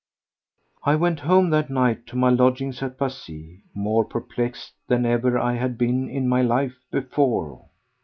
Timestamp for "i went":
0.83-1.19